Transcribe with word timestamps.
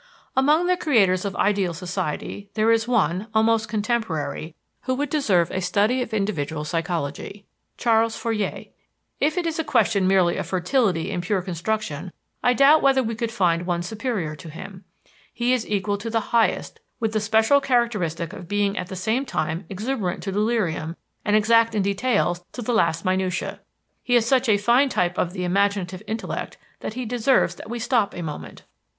Among 0.35 0.65
the 0.65 0.77
creators 0.77 1.25
of 1.25 1.35
ideal 1.35 1.75
societies 1.75 2.47
there 2.55 2.71
is 2.71 2.87
one, 2.87 3.27
almost 3.35 3.69
contemporary, 3.69 4.55
who 4.85 4.95
would 4.95 5.11
deserve 5.11 5.51
a 5.51 5.61
study 5.61 6.01
of 6.01 6.11
individual 6.11 6.65
psychology 6.65 7.45
Ch. 7.77 7.83
Fourier. 8.09 8.65
If 9.19 9.37
it 9.37 9.45
is 9.45 9.59
a 9.59 9.63
question 9.63 10.07
merely 10.07 10.37
of 10.37 10.47
fertility 10.47 11.11
in 11.11 11.21
pure 11.21 11.43
construction, 11.43 12.11
I 12.41 12.53
doubt 12.53 12.81
whether 12.81 13.03
we 13.03 13.13
could 13.13 13.31
find 13.31 13.67
one 13.67 13.83
superior 13.83 14.35
to 14.37 14.49
him 14.49 14.83
he 15.31 15.53
is 15.53 15.69
equal 15.69 15.99
to 15.99 16.09
the 16.09 16.31
highest, 16.33 16.79
with 16.99 17.13
the 17.13 17.19
special 17.19 17.61
characteristic 17.61 18.33
of 18.33 18.47
being 18.47 18.79
at 18.79 18.87
the 18.87 18.95
same 18.95 19.23
time 19.23 19.65
exuberant 19.69 20.23
to 20.23 20.31
delirium 20.31 20.95
and 21.23 21.35
exact 21.35 21.75
in 21.75 21.83
details 21.83 22.43
to 22.53 22.63
the 22.63 22.73
least 22.73 23.05
minutiæ. 23.05 23.59
He 24.01 24.15
is 24.15 24.25
such 24.25 24.49
a 24.49 24.57
fine 24.57 24.89
type 24.89 25.19
of 25.19 25.33
the 25.33 25.43
imaginative 25.43 26.01
intellect 26.07 26.57
that 26.79 26.95
he 26.95 27.05
deserves 27.05 27.53
that 27.53 27.69
we 27.69 27.77
stop 27.77 28.15
a 28.15 28.23
moment. 28.23 28.63